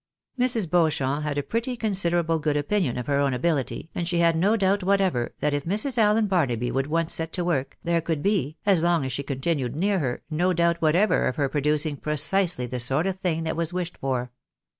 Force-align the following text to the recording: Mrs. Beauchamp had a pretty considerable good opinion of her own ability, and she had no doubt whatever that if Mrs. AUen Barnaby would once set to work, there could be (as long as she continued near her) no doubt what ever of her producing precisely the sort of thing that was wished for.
Mrs. 0.39 0.67
Beauchamp 0.67 1.21
had 1.23 1.37
a 1.37 1.43
pretty 1.43 1.77
considerable 1.77 2.39
good 2.39 2.57
opinion 2.57 2.97
of 2.97 3.05
her 3.05 3.19
own 3.19 3.35
ability, 3.35 3.91
and 3.93 4.07
she 4.07 4.17
had 4.17 4.35
no 4.35 4.57
doubt 4.57 4.81
whatever 4.81 5.35
that 5.41 5.53
if 5.53 5.63
Mrs. 5.63 5.99
AUen 5.99 6.27
Barnaby 6.27 6.71
would 6.71 6.87
once 6.87 7.13
set 7.13 7.31
to 7.33 7.45
work, 7.45 7.77
there 7.83 8.01
could 8.01 8.23
be 8.23 8.57
(as 8.65 8.81
long 8.81 9.05
as 9.05 9.11
she 9.11 9.21
continued 9.21 9.75
near 9.75 9.99
her) 9.99 10.23
no 10.27 10.53
doubt 10.53 10.81
what 10.81 10.95
ever 10.95 11.27
of 11.27 11.35
her 11.35 11.47
producing 11.47 11.97
precisely 11.97 12.65
the 12.65 12.79
sort 12.79 13.05
of 13.05 13.19
thing 13.19 13.43
that 13.43 13.55
was 13.55 13.73
wished 13.73 13.95
for. 13.99 14.31